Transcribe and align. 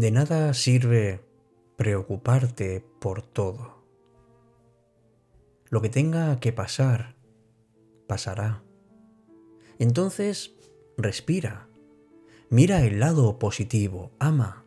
De 0.00 0.10
nada 0.10 0.54
sirve 0.54 1.20
preocuparte 1.76 2.82
por 3.00 3.20
todo. 3.20 3.84
Lo 5.68 5.82
que 5.82 5.90
tenga 5.90 6.40
que 6.40 6.54
pasar, 6.54 7.16
pasará. 8.06 8.62
Entonces, 9.78 10.54
respira, 10.96 11.68
mira 12.48 12.82
el 12.86 12.98
lado 12.98 13.38
positivo, 13.38 14.10
ama, 14.18 14.64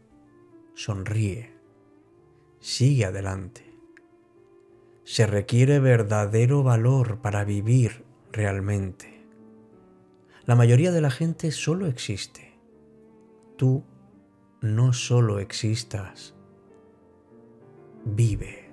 sonríe, 0.76 1.58
sigue 2.60 3.06
adelante. 3.06 3.76
Se 5.04 5.26
requiere 5.26 5.80
verdadero 5.80 6.62
valor 6.62 7.24
para 7.24 7.44
vivir 7.44 8.06
realmente. 8.32 9.26
La 10.46 10.54
mayoría 10.54 10.92
de 10.92 11.02
la 11.02 11.10
gente 11.10 11.50
solo 11.50 11.88
existe. 11.88 12.54
Tú 13.58 13.84
no 14.64 14.94
solo 14.94 15.40
existas, 15.40 16.34
vive. 18.06 18.72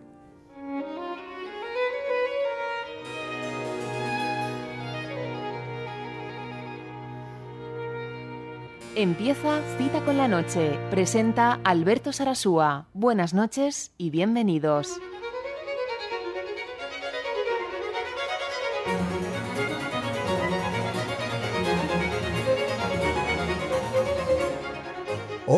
Empieza 8.95 9.61
Cita 9.79 10.01
con 10.05 10.17
la 10.17 10.29
Noche. 10.29 10.79
Presenta 10.91 11.59
Alberto 11.65 12.13
Sarasúa. 12.13 12.87
Buenas 12.93 13.35
noches 13.35 13.93
y 13.99 14.11
bienvenidos. 14.11 15.01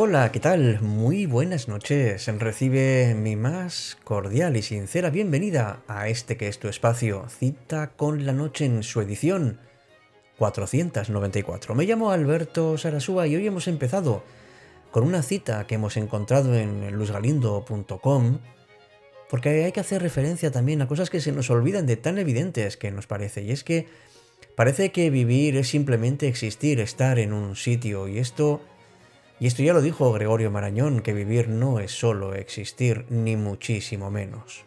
Hola, 0.05 0.33
¿qué 0.33 0.41
tal? 0.41 0.81
Muy 0.83 1.27
buenas 1.27 1.69
noches. 1.69 2.27
Recibe 2.27 3.15
mi 3.15 3.37
más 3.37 3.97
cordial 4.03 4.57
y 4.57 4.63
sincera 4.63 5.11
bienvenida 5.11 5.85
a 5.87 6.09
este 6.09 6.37
que 6.37 6.49
es 6.49 6.59
tu 6.59 6.67
espacio, 6.67 7.29
Cita 7.29 7.93
con 7.93 8.27
la 8.27 8.33
Noche 8.33 8.65
en 8.65 8.83
su 8.83 9.01
edición 9.01 9.61
494. 10.39 11.77
Me 11.77 11.85
llamo 11.85 12.11
Alberto 12.11 12.77
Sarasúa 12.79 13.29
y 13.29 13.37
hoy 13.37 13.47
hemos 13.47 13.69
empezado 13.69 14.25
con 14.91 15.05
una 15.05 15.23
cita 15.23 15.69
que 15.69 15.77
hemos 15.77 15.97
encontrado 15.97 16.57
en 16.57 16.91
luzgalindo.com 16.97 18.41
porque 19.31 19.65
hay 19.65 19.71
que 19.71 19.81
hacer 19.81 20.03
referencia 20.03 20.51
también 20.51 20.83
a 20.83 20.89
cosas 20.89 21.11
que 21.11 21.21
se 21.21 21.31
nos 21.31 21.49
olvidan 21.49 21.87
de 21.87 21.97
tan 21.97 22.19
evidentes 22.19 22.77
que 22.77 22.91
nos 22.91 23.07
parece. 23.07 23.43
Y 23.43 23.53
es 23.53 23.63
que 23.63 23.87
parece 24.57 24.91
que 24.91 25.11
vivir 25.11 25.57
es 25.57 25.69
simplemente 25.69 26.27
existir, 26.27 26.81
estar 26.81 27.21
en 27.21 27.33
un 27.33 27.55
sitio 27.55 28.09
y 28.09 28.19
esto 28.19 28.63
y 29.43 29.49
esto 29.49 29.65
ya 29.65 29.73
lo 29.73 29.83
dijo 29.83 30.13
Gregorio 30.13 30.53
Marañón, 30.53 31.01
que 31.01 31.13
vivir 31.13 31.49
no 31.49 31.81
es 31.81 31.91
solo 31.91 32.33
existir, 32.33 33.07
ni 33.09 33.35
muchísimo 33.35 34.09
menos. 34.09 34.63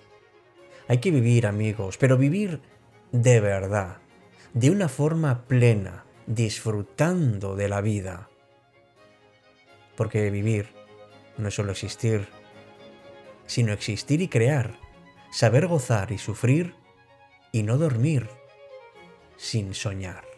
Hay 0.89 0.97
que 0.97 1.11
vivir, 1.11 1.47
amigos, 1.47 1.97
pero 1.97 2.17
vivir 2.17 2.59
de 3.13 3.39
verdad, 3.39 3.99
de 4.53 4.71
una 4.71 4.89
forma 4.89 5.47
plena, 5.47 6.03
disfrutando 6.27 7.55
de 7.55 7.69
la 7.69 7.79
vida. 7.79 8.27
Porque 9.95 10.29
vivir 10.29 10.67
no 11.37 11.47
es 11.47 11.53
solo 11.53 11.71
existir, 11.71 12.27
sino 13.45 13.71
existir 13.71 14.21
y 14.21 14.27
crear, 14.27 14.77
saber 15.31 15.67
gozar 15.67 16.11
y 16.11 16.17
sufrir 16.17 16.75
y 17.53 17.63
no 17.63 17.77
dormir 17.77 18.27
sin 19.37 19.73
soñar. 19.73 20.34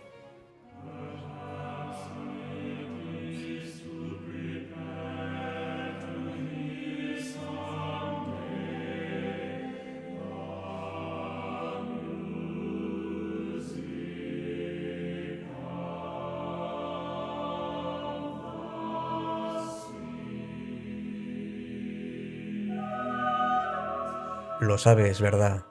Lo 24.59 24.79
sabes, 24.79 25.22
¿verdad? 25.22 25.66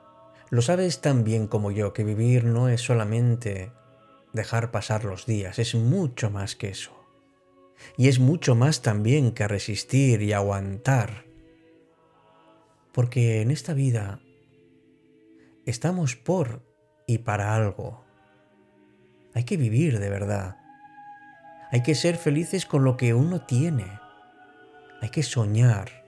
Lo 0.48 0.62
sabes 0.62 1.00
tan 1.00 1.24
bien 1.24 1.48
como 1.48 1.72
yo 1.72 1.92
que 1.92 2.04
vivir 2.04 2.44
no 2.44 2.69
es 2.69 2.80
solamente 2.80 3.72
dejar 4.32 4.70
pasar 4.70 5.04
los 5.04 5.26
días, 5.26 5.58
es 5.58 5.74
mucho 5.74 6.30
más 6.30 6.54
que 6.54 6.69
eso. 6.69 6.92
Y 7.97 8.06
es 8.06 8.20
mucho 8.20 8.54
más 8.54 8.82
también 8.82 9.32
que 9.32 9.48
resistir 9.48 10.22
y 10.22 10.32
aguantar. 10.32 11.24
Porque 12.92 13.42
en 13.42 13.50
esta 13.50 13.74
vida 13.74 14.20
estamos 15.66 16.14
por 16.14 16.62
y 17.08 17.18
para 17.18 17.56
algo. 17.56 18.04
Hay 19.34 19.42
que 19.42 19.56
vivir 19.56 19.98
de 19.98 20.10
verdad. 20.10 20.58
Hay 21.72 21.82
que 21.82 21.97
ser 21.97 22.16
felices 22.16 22.66
con 22.66 22.84
lo 22.84 22.97
que 22.97 23.14
uno 23.14 23.44
tiene. 23.44 23.98
Hay 25.03 25.10
que 25.10 25.24
soñar 25.24 26.06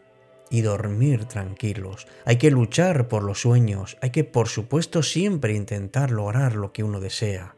y 0.51 0.63
dormir 0.63 1.27
tranquilos. 1.27 2.07
Hay 2.25 2.37
que 2.39 2.51
luchar 2.51 3.09
por 3.09 3.23
los 3.23 3.41
sueños, 3.41 3.97
hay 4.01 4.11
que 4.11 4.25
por 4.25 4.49
supuesto 4.49 5.03
siempre 5.03 5.55
intentar 5.55 6.11
lograr 6.11 6.55
lo 6.55 6.73
que 6.73 6.85
uno 6.85 7.01
desea. 7.01 7.57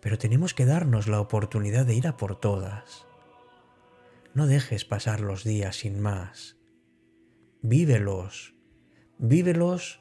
Pero 0.00 0.18
tenemos 0.18 0.54
que 0.54 0.66
darnos 0.66 1.08
la 1.08 1.20
oportunidad 1.20 1.86
de 1.86 1.94
ir 1.94 2.06
a 2.06 2.16
por 2.16 2.38
todas. 2.38 3.06
No 4.34 4.46
dejes 4.46 4.84
pasar 4.84 5.20
los 5.20 5.44
días 5.44 5.76
sin 5.76 6.00
más. 6.00 6.56
Vívelos, 7.62 8.54
vívelos 9.18 10.00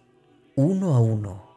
uno 0.56 0.96
a 0.96 1.00
uno. 1.00 1.54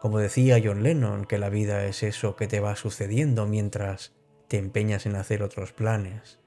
Como 0.00 0.18
decía 0.18 0.60
John 0.62 0.82
Lennon, 0.82 1.24
que 1.24 1.38
la 1.38 1.48
vida 1.48 1.86
es 1.86 2.02
eso 2.02 2.36
que 2.36 2.46
te 2.46 2.60
va 2.60 2.76
sucediendo 2.76 3.46
mientras 3.46 4.12
te 4.48 4.58
empeñas 4.58 5.06
en 5.06 5.16
hacer 5.16 5.42
otros 5.42 5.72
planes. 5.72 6.43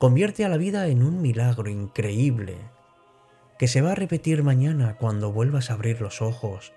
Convierte 0.00 0.46
a 0.46 0.48
la 0.48 0.56
vida 0.56 0.86
en 0.86 1.02
un 1.02 1.20
milagro 1.20 1.68
increíble 1.68 2.56
que 3.58 3.68
se 3.68 3.82
va 3.82 3.92
a 3.92 3.94
repetir 3.94 4.42
mañana 4.42 4.96
cuando 4.96 5.30
vuelvas 5.30 5.68
a 5.68 5.74
abrir 5.74 6.00
los 6.00 6.22
ojos 6.22 6.72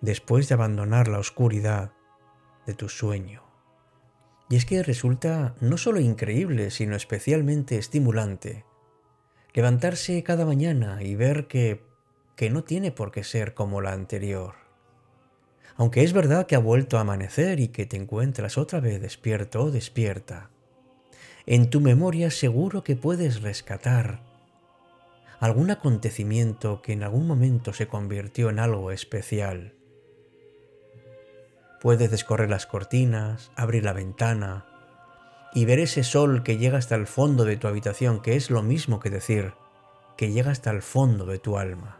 después 0.00 0.48
de 0.48 0.54
abandonar 0.54 1.06
la 1.08 1.18
oscuridad 1.18 1.92
de 2.64 2.72
tu 2.72 2.88
sueño. 2.88 3.42
Y 4.48 4.56
es 4.56 4.64
que 4.64 4.82
resulta 4.82 5.54
no 5.60 5.76
solo 5.76 6.00
increíble, 6.00 6.70
sino 6.70 6.96
especialmente 6.96 7.76
estimulante 7.76 8.64
levantarse 9.52 10.22
cada 10.22 10.46
mañana 10.46 11.02
y 11.02 11.16
ver 11.16 11.46
que, 11.46 11.84
que 12.36 12.48
no 12.48 12.64
tiene 12.64 12.90
por 12.90 13.10
qué 13.10 13.22
ser 13.22 13.52
como 13.52 13.82
la 13.82 13.92
anterior. 13.92 14.54
Aunque 15.76 16.04
es 16.04 16.14
verdad 16.14 16.46
que 16.46 16.56
ha 16.56 16.58
vuelto 16.58 16.96
a 16.96 17.02
amanecer 17.02 17.60
y 17.60 17.68
que 17.68 17.84
te 17.84 17.98
encuentras 17.98 18.56
otra 18.56 18.80
vez 18.80 18.98
despierto 18.98 19.64
o 19.64 19.70
despierta, 19.70 20.48
en 21.50 21.68
tu 21.68 21.80
memoria 21.80 22.30
seguro 22.30 22.84
que 22.84 22.94
puedes 22.94 23.42
rescatar 23.42 24.20
algún 25.40 25.72
acontecimiento 25.72 26.80
que 26.80 26.92
en 26.92 27.02
algún 27.02 27.26
momento 27.26 27.72
se 27.72 27.88
convirtió 27.88 28.50
en 28.50 28.60
algo 28.60 28.92
especial. 28.92 29.74
Puedes 31.80 32.08
descorrer 32.08 32.50
las 32.50 32.66
cortinas, 32.66 33.50
abrir 33.56 33.84
la 33.84 33.92
ventana 33.92 34.64
y 35.52 35.64
ver 35.64 35.80
ese 35.80 36.04
sol 36.04 36.44
que 36.44 36.56
llega 36.56 36.78
hasta 36.78 36.94
el 36.94 37.08
fondo 37.08 37.44
de 37.44 37.56
tu 37.56 37.66
habitación, 37.66 38.22
que 38.22 38.36
es 38.36 38.48
lo 38.48 38.62
mismo 38.62 39.00
que 39.00 39.10
decir 39.10 39.54
que 40.16 40.30
llega 40.30 40.52
hasta 40.52 40.70
el 40.70 40.82
fondo 40.82 41.26
de 41.26 41.40
tu 41.40 41.58
alma. 41.58 41.96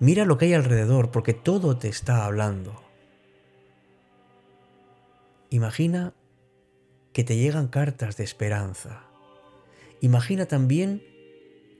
Mira 0.00 0.26
lo 0.26 0.36
que 0.36 0.44
hay 0.44 0.52
alrededor 0.52 1.10
porque 1.10 1.32
todo 1.32 1.78
te 1.78 1.88
está 1.88 2.26
hablando. 2.26 2.82
Imagina 5.48 6.12
que 7.12 7.24
te 7.24 7.36
llegan 7.36 7.68
cartas 7.68 8.16
de 8.16 8.24
esperanza. 8.24 9.04
Imagina 10.00 10.46
también 10.46 11.02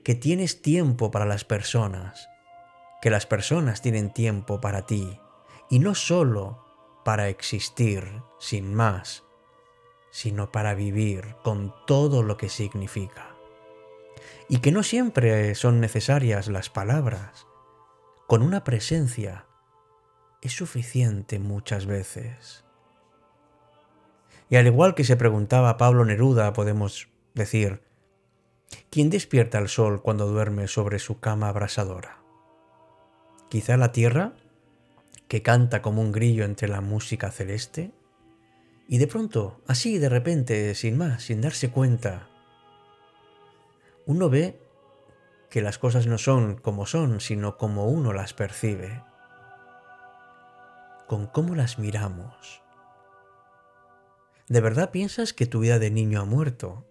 que 0.04 0.14
tienes 0.14 0.62
tiempo 0.62 1.10
para 1.10 1.26
las 1.26 1.44
personas, 1.44 2.28
que 3.00 3.10
las 3.10 3.26
personas 3.26 3.82
tienen 3.82 4.12
tiempo 4.12 4.60
para 4.60 4.86
ti, 4.86 5.20
y 5.68 5.78
no 5.78 5.94
solo 5.94 6.64
para 7.04 7.28
existir 7.28 8.22
sin 8.38 8.74
más, 8.74 9.24
sino 10.10 10.50
para 10.50 10.74
vivir 10.74 11.36
con 11.42 11.72
todo 11.86 12.22
lo 12.22 12.36
que 12.36 12.48
significa. 12.48 13.36
Y 14.48 14.58
que 14.58 14.72
no 14.72 14.82
siempre 14.82 15.54
son 15.54 15.80
necesarias 15.80 16.48
las 16.48 16.68
palabras, 16.70 17.46
con 18.26 18.42
una 18.42 18.64
presencia 18.64 19.46
es 20.42 20.52
suficiente 20.52 21.38
muchas 21.38 21.86
veces. 21.86 22.64
Y 24.50 24.56
al 24.56 24.66
igual 24.66 24.96
que 24.96 25.04
se 25.04 25.16
preguntaba 25.16 25.76
Pablo 25.76 26.04
Neruda, 26.04 26.52
podemos 26.52 27.08
decir, 27.34 27.82
¿quién 28.90 29.08
despierta 29.08 29.58
al 29.58 29.68
sol 29.68 30.02
cuando 30.02 30.26
duerme 30.26 30.66
sobre 30.66 30.98
su 30.98 31.20
cama 31.20 31.48
abrasadora? 31.48 32.20
Quizá 33.48 33.76
la 33.76 33.92
tierra, 33.92 34.34
que 35.28 35.42
canta 35.42 35.82
como 35.82 36.02
un 36.02 36.10
grillo 36.10 36.44
entre 36.44 36.68
la 36.68 36.80
música 36.80 37.30
celeste, 37.30 37.92
Y 38.88 38.98
de 38.98 39.06
pronto, 39.06 39.60
así 39.68 39.98
de 39.98 40.08
repente, 40.08 40.74
sin 40.74 40.98
más, 40.98 41.22
sin 41.22 41.40
darse 41.40 41.70
cuenta, 41.70 42.28
uno 44.04 44.28
ve 44.28 44.60
que 45.48 45.62
las 45.62 45.78
cosas 45.78 46.08
no 46.08 46.18
son 46.18 46.56
como 46.56 46.86
son, 46.86 47.20
sino 47.20 47.56
como 47.56 47.86
uno 47.86 48.12
las 48.12 48.34
percibe, 48.34 49.04
con 51.06 51.28
cómo 51.28 51.54
las 51.54 51.78
miramos. 51.78 52.59
¿De 54.50 54.60
verdad 54.60 54.90
piensas 54.90 55.32
que 55.32 55.46
tu 55.46 55.60
vida 55.60 55.78
de 55.78 55.92
niño 55.92 56.20
ha 56.20 56.24
muerto? 56.24 56.84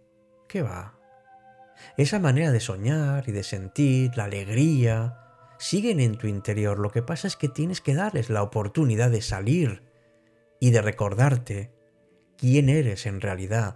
¿Qué 0.48 0.62
va? 0.62 0.98
Esa 1.98 2.18
manera 2.18 2.54
de 2.54 2.62
soñar 2.62 3.28
y 3.28 3.34
de 3.34 3.44
sentir, 3.44 4.16
la 4.16 4.24
alegría, 4.24 5.18
siguen 5.58 6.00
en 6.00 6.18
tu 6.18 6.28
interior. 6.28 6.80
Lo 6.80 6.90
que 6.90 7.02
pasa 7.02 7.28
es 7.28 7.36
que 7.36 7.50
tienes 7.50 7.82
que 7.82 7.96
darles 7.96 8.30
la 8.30 8.44
oportunidad 8.44 9.12
de 9.12 9.22
salir 9.22 9.84
y 10.62 10.72
de 10.72 10.82
recordarte 10.82 11.74
quién 12.38 12.70
eres 12.70 13.06
en 13.06 13.20
realidad. 13.20 13.76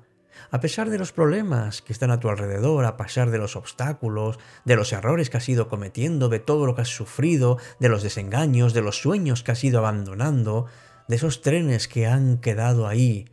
A 0.50 0.62
pesar 0.62 0.90
de 0.90 0.98
los 0.98 1.12
problemas 1.12 1.82
que 1.82 1.92
están 1.92 2.10
a 2.10 2.22
tu 2.22 2.30
alrededor, 2.30 2.86
a 2.86 2.96
pesar 2.96 3.32
de 3.32 3.38
los 3.38 3.58
obstáculos, 3.58 4.40
de 4.64 4.78
los 4.78 4.94
errores 4.94 5.30
que 5.30 5.36
has 5.36 5.50
ido 5.50 5.68
cometiendo, 5.68 6.30
de 6.30 6.40
todo 6.40 6.66
lo 6.66 6.74
que 6.74 6.84
has 6.84 6.96
sufrido, 6.96 7.58
de 7.82 7.90
los 7.90 8.02
desengaños, 8.02 8.74
de 8.74 8.82
los 8.82 9.02
sueños 9.02 9.44
que 9.44 9.52
has 9.52 9.64
ido 9.66 9.80
abandonando, 9.80 10.68
de 11.10 11.18
esos 11.18 11.42
trenes 11.42 11.90
que 11.90 12.08
han 12.08 12.38
quedado 12.38 12.88
ahí 12.88 13.28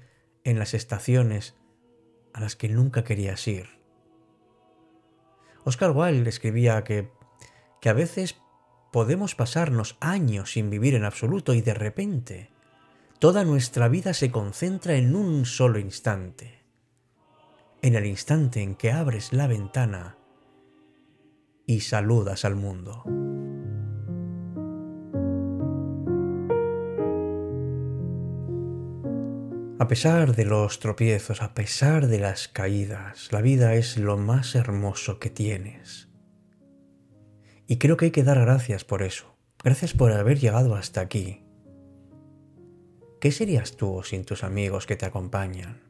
en 0.45 0.59
las 0.59 0.75
estaciones 0.75 1.55
a 2.33 2.41
las 2.41 2.57
que 2.57 2.69
nunca 2.69 3.05
querías 3.05 3.47
ir. 3.49 3.81
Oscar 5.65 5.91
Wilde 5.91 6.29
escribía 6.29 6.83
que, 6.85 7.11
que 7.81 7.89
a 7.89 7.93
veces 7.93 8.37
podemos 8.93 9.35
pasarnos 9.35 9.97
años 10.01 10.53
sin 10.53 10.71
vivir 10.71 10.95
en 10.95 11.05
absoluto 11.05 11.55
y 11.55 11.61
de 11.61 11.75
repente 11.75 12.51
toda 13.19 13.45
nuestra 13.45 13.89
vida 13.89 14.15
se 14.15 14.31
concentra 14.31 14.95
en 14.95 15.15
un 15.15 15.45
solo 15.45 15.79
instante, 15.79 16.65
en 17.83 17.95
el 17.95 18.07
instante 18.07 18.63
en 18.63 18.75
que 18.75 18.93
abres 18.93 19.33
la 19.33 19.47
ventana 19.47 20.17
y 21.67 21.81
saludas 21.81 22.45
al 22.45 22.57
mundo. 22.57 23.05
A 29.81 29.89
pesar 29.89 30.37
de 30.37 30.45
los 30.45 30.79
tropiezos, 30.79 31.41
a 31.41 31.55
pesar 31.55 32.07
de 32.07 32.19
las 32.19 32.49
caídas, 32.49 33.33
la 33.33 33.41
vida 33.41 33.73
es 33.77 33.97
lo 33.97 34.19
más 34.19 34.55
hermoso 34.55 35.19
que 35.19 35.31
tienes. 35.31 36.11
Y 37.67 37.79
creo 37.79 37.97
que 37.97 38.05
hay 38.05 38.11
que 38.11 38.23
dar 38.23 38.39
gracias 38.39 38.85
por 38.85 39.03
eso. 39.03 39.39
Gracias 39.65 39.95
por 39.95 40.13
haber 40.13 40.39
llegado 40.39 40.75
hasta 40.75 41.01
aquí. 41.01 41.47
¿Qué 43.23 43.33
serías 43.33 43.79
tú 43.79 44.03
sin 44.05 44.27
tus 44.27 44.45
amigos 44.45 44.85
que 44.85 44.97
te 44.97 45.07
acompañan? 45.07 45.81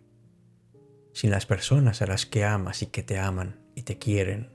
Sin 1.13 1.33
las 1.33 1.47
personas 1.47 2.01
a 2.01 2.07
las 2.07 2.27
que 2.27 2.45
amas 2.45 2.83
y 2.83 2.87
que 2.87 3.03
te 3.03 3.19
aman 3.19 3.59
y 3.75 3.83
te 3.83 3.99
quieren. 3.99 4.53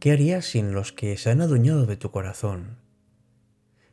¿Qué 0.00 0.10
harías 0.10 0.46
sin 0.46 0.72
los 0.72 0.92
que 0.92 1.16
se 1.16 1.30
han 1.30 1.40
adueñado 1.40 1.86
de 1.86 1.96
tu 1.96 2.10
corazón? 2.10 2.80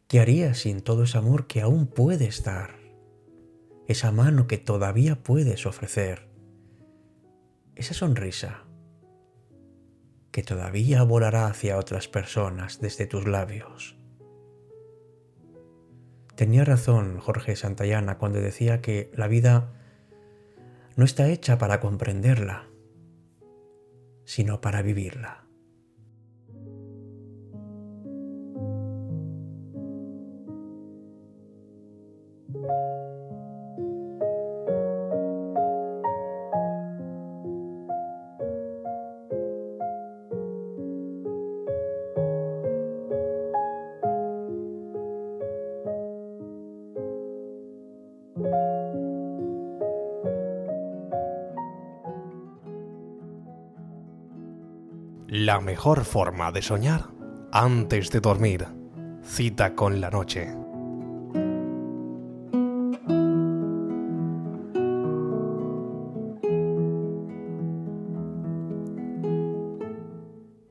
¿Qué 0.08 0.20
harías 0.20 0.58
sin 0.58 0.82
todo 0.82 1.04
ese 1.04 1.20
amor 1.20 1.46
que 1.46 1.62
aún 1.62 1.86
puedes 1.86 2.44
dar? 2.44 2.83
Esa 3.88 4.12
mano 4.12 4.48
que 4.48 4.58
todavía 4.58 5.24
puedes 5.24 5.66
ofrecer, 5.66 6.30
esa 7.76 7.94
sonrisa 7.94 8.64
que 10.32 10.42
todavía 10.42 11.04
volará 11.04 11.46
hacia 11.46 11.78
otras 11.78 12.08
personas 12.08 12.82
desde 12.82 13.06
tus 13.06 13.28
labios. 13.28 13.96
Tenía 16.36 16.66
razón 16.66 17.20
Jorge 17.20 17.56
Santayana 17.56 18.18
cuando 18.18 18.42
decía 18.42 18.82
que 18.82 19.12
la 19.14 19.28
vida 19.28 19.72
no 20.96 21.06
está 21.06 21.28
hecha 21.30 21.60
para 21.60 21.80
comprenderla, 21.80 22.68
sino 24.26 24.60
para 24.60 24.82
vivirla. 24.82 25.44
La 55.46 55.60
mejor 55.60 56.06
forma 56.06 56.54
de 56.54 56.62
soñar 56.62 57.10
antes 57.52 58.12
de 58.12 58.22
dormir. 58.22 58.66
Cita 59.26 59.76
con 59.76 60.00
la 60.00 60.10
noche. 60.10 60.48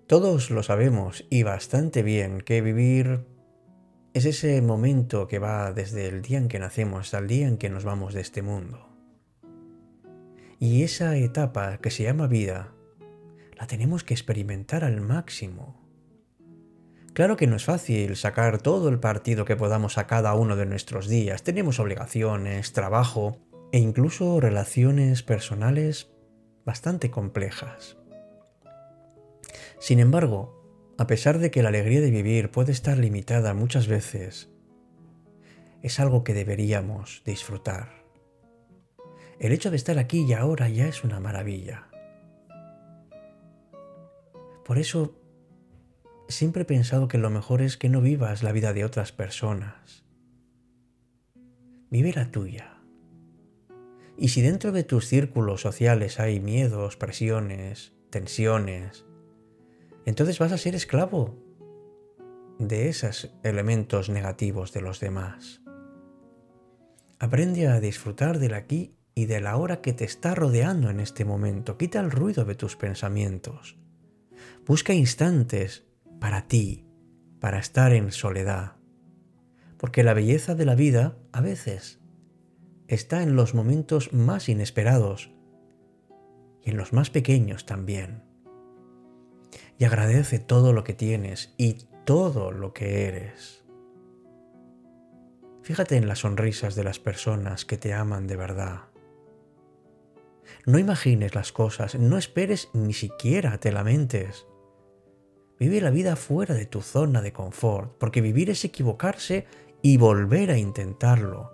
Todos 0.07 0.51
lo 0.51 0.63
sabemos 0.63 1.27
y 1.29 1.43
bastante 1.43 2.03
bien 2.03 2.41
que 2.41 2.63
vivir 2.63 3.27
es 4.15 4.25
ese 4.25 4.63
momento 4.63 5.29
que 5.29 5.39
va 5.39 5.75
desde 5.75 6.09
el 6.09 6.23
día 6.23 6.39
en 6.39 6.49
que 6.49 6.59
nacemos 6.59 7.01
hasta 7.01 7.19
el 7.19 7.27
día 7.27 7.47
en 7.47 7.59
que 7.59 7.69
nos 7.69 7.85
vamos 7.85 8.15
de 8.15 8.23
este 8.23 8.41
mundo. 8.41 8.89
Y 10.59 10.83
esa 10.83 11.15
etapa 11.19 11.77
que 11.77 11.91
se 11.91 12.05
llama 12.05 12.27
vida 12.27 12.73
la 13.63 13.69
tenemos 13.69 14.03
que 14.03 14.13
experimentar 14.13 14.83
al 14.83 15.01
máximo. 15.01 15.81
Claro 17.13 17.37
que 17.37 17.47
no 17.47 17.55
es 17.55 17.65
fácil 17.65 18.17
sacar 18.17 18.61
todo 18.61 18.89
el 18.89 18.99
partido 18.99 19.45
que 19.45 19.55
podamos 19.55 19.99
a 19.99 20.09
cada 20.09 20.35
uno 20.35 20.57
de 20.57 20.67
nuestros 20.67 21.07
días. 21.07 21.45
Tenemos 21.45 21.79
obligaciones, 21.79 22.73
trabajo 22.73 23.39
e 23.71 23.79
incluso 23.79 24.41
relaciones 24.41 25.23
personales 25.23 26.11
bastante 26.65 27.13
complejas. 27.13 27.99
Sin 29.79 30.01
embargo, 30.01 30.93
a 30.99 31.07
pesar 31.07 31.39
de 31.39 31.53
que 31.53 31.63
la 31.63 31.69
alegría 31.69 32.01
de 32.01 32.11
vivir 32.11 32.51
puede 32.51 32.73
estar 32.73 32.99
limitada 32.99 33.55
muchas 33.55 33.87
veces, 33.87 34.51
es 35.83 36.01
algo 36.01 36.25
que 36.25 36.35
deberíamos 36.35 37.23
disfrutar. 37.25 38.03
El 39.39 39.53
hecho 39.53 39.71
de 39.71 39.77
estar 39.77 39.99
aquí 39.99 40.25
y 40.25 40.33
ahora 40.33 40.69
ya 40.69 40.89
es 40.89 41.05
una 41.05 41.21
maravilla. 41.21 41.92
Por 44.73 44.79
eso 44.79 45.15
siempre 46.29 46.63
he 46.63 46.65
pensado 46.65 47.07
que 47.07 47.19
lo 47.19 47.29
mejor 47.29 47.61
es 47.61 47.77
que 47.77 47.91
no 47.91 48.01
vivas 48.01 48.43
la 48.43 48.53
vida 48.53 48.73
de 48.73 48.87
otras 48.87 49.13
personas. 49.13 50.07
Vive 51.91 52.15
la 52.15 52.31
tuya. 52.31 52.81
Y 54.17 54.29
si 54.29 54.41
dentro 54.41 54.73
de 54.73 54.83
tus 54.83 55.09
círculos 55.09 55.61
sociales 55.61 56.19
hay 56.19 56.41
miedos, 56.41 56.97
presiones, 56.97 57.93
tensiones, 58.09 59.05
entonces 60.07 60.39
vas 60.39 60.53
a 60.53 60.57
ser 60.57 60.75
esclavo 60.75 61.37
de 62.59 62.89
esos 62.89 63.31
elementos 63.43 64.09
negativos 64.09 64.73
de 64.73 64.81
los 64.81 65.01
demás. 65.01 65.61
Aprende 67.19 67.69
a 67.69 67.79
disfrutar 67.79 68.39
del 68.39 68.55
aquí 68.55 68.97
y 69.15 69.27
de 69.27 69.43
la 69.43 69.55
hora 69.59 69.83
que 69.83 69.93
te 69.93 70.07
está 70.07 70.35
rodeando 70.35 70.89
en 70.89 70.99
este 70.99 71.27
momento. 71.27 71.77
Quita 71.77 72.01
el 72.01 72.11
ruido 72.11 72.47
de 72.47 72.55
tus 72.55 72.77
pensamientos. 72.77 73.82
Busca 74.67 74.95
instantes 74.95 75.85
para 76.21 76.47
ti, 76.47 76.87
para 77.41 77.59
estar 77.59 77.93
en 77.93 78.13
soledad. 78.13 78.77
Porque 79.77 80.05
la 80.05 80.15
belleza 80.15 80.55
de 80.55 80.65
la 80.65 80.75
vida, 80.75 81.17
a 81.33 81.41
veces, 81.41 82.01
está 82.87 83.23
en 83.23 83.35
los 83.35 83.55
momentos 83.55 84.13
más 84.13 84.49
inesperados 84.49 85.33
y 86.63 86.71
en 86.71 86.77
los 86.77 86.93
más 86.93 87.11
pequeños 87.11 87.67
también. 87.67 88.23
Y 89.79 89.85
agradece 89.85 90.39
todo 90.39 90.73
lo 90.73 90.85
que 90.85 90.95
tienes 90.95 91.55
y 91.57 91.89
todo 92.05 92.53
lo 92.53 92.73
que 92.73 93.07
eres. 93.07 93.65
Fíjate 95.63 95.97
en 95.97 96.07
las 96.07 96.21
sonrisas 96.21 96.75
de 96.75 96.85
las 96.85 96.99
personas 96.99 97.65
que 97.65 97.77
te 97.77 97.95
aman 97.95 98.27
de 98.27 98.37
verdad. 98.37 98.92
No 100.67 100.79
imagines 100.79 101.35
las 101.35 101.53
cosas, 101.53 101.95
no 101.95 102.19
esperes 102.19 102.69
ni 102.73 102.93
siquiera 102.93 103.59
te 103.59 103.73
lamentes. 103.73 104.47
Vive 105.59 105.81
la 105.81 105.91
vida 105.91 106.17
fuera 106.17 106.55
de 106.55 106.67
tu 106.67 106.81
zona 106.83 107.23
de 107.23 107.33
confort, 107.33 107.97
porque 107.99 108.21
vivir 108.21 108.51
es 108.51 108.65
equivocarse 108.65 109.47
y 109.81 109.97
volver 109.97 110.51
a 110.51 110.59
intentarlo. 110.59 111.53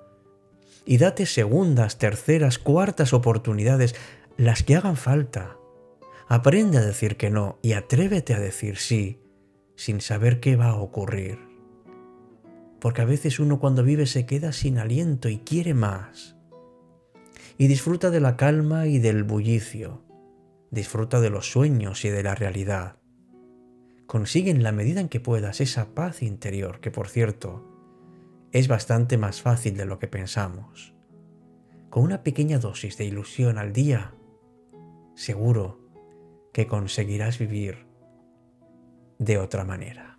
Y 0.87 0.97
date 0.99 1.27
segundas, 1.27 1.99
terceras, 1.99 2.59
cuartas 2.59 3.13
oportunidades, 3.13 3.95
las 4.37 4.63
que 4.63 4.77
hagan 4.77 4.97
falta. 4.97 5.57
Aprende 6.29 6.79
a 6.79 6.83
decir 6.83 7.17
que 7.17 7.31
no 7.31 7.59
y 7.63 7.73
atrévete 7.73 8.35
a 8.35 8.41
decir 8.41 8.79
sí, 8.79 9.21
sin 9.77 10.01
saber 10.01 10.41
qué 10.41 10.57
va 10.57 10.69
a 10.69 10.77
ocurrir. 10.77 11.39
porque 12.81 13.03
a 13.03 13.07
veces 13.07 13.41
uno 13.41 13.59
cuando 13.59 13.83
vive 13.83 14.07
se 14.07 14.27
queda 14.27 14.53
sin 14.53 14.79
aliento 14.79 15.29
y 15.29 15.39
quiere 15.39 15.75
más. 15.75 16.38
Y 17.59 17.67
disfruta 17.67 18.11
de 18.11 18.21
la 18.21 18.37
calma 18.37 18.87
y 18.87 19.01
del 19.01 19.25
bullicio, 19.25 20.05
disfruta 20.71 21.21
de 21.21 21.29
los 21.29 21.51
sueños 21.51 22.05
y 22.05 22.09
de 22.09 22.23
la 22.23 22.37
realidad. 22.37 22.99
Consigue 24.07 24.51
en 24.51 24.63
la 24.63 24.71
medida 24.71 25.01
en 25.01 25.09
que 25.09 25.19
puedas 25.21 25.61
esa 25.61 25.95
paz 25.95 26.23
interior, 26.23 26.81
que 26.81 26.93
por 26.93 27.09
cierto, 27.09 27.69
es 28.53 28.69
bastante 28.69 29.19
más 29.19 29.43
fácil 29.43 29.77
de 29.77 29.87
lo 29.87 29.99
que 29.99 30.07
pensamos. 30.07 30.95
Con 31.91 32.05
una 32.05 32.23
pequeña 32.23 32.59
dosis 32.59 32.97
de 32.97 33.07
ilusión 33.07 33.59
al 33.59 33.73
día, 33.73 34.15
seguro 35.17 35.81
que 36.53 36.67
conseguirás 36.67 37.39
vivir 37.39 37.87
de 39.19 39.39
otra 39.39 39.65
manera. 39.65 40.18